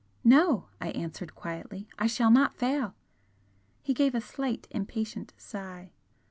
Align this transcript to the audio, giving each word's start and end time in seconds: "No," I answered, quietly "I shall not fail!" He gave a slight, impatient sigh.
"No," 0.23 0.65
I 0.81 0.87
answered, 0.89 1.35
quietly 1.35 1.87
"I 1.99 2.07
shall 2.07 2.31
not 2.31 2.55
fail!" 2.55 2.95
He 3.83 3.93
gave 3.93 4.15
a 4.15 4.19
slight, 4.19 4.67
impatient 4.71 5.31
sigh. 5.37 5.91